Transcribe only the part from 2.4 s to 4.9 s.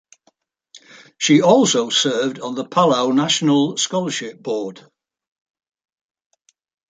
the Palau National Scholarship Board.